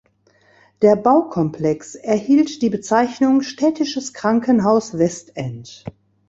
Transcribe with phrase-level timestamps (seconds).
[0.81, 5.85] Der Baukomplex erhielt die Bezeichnung "Städtisches Krankenhaus Westend".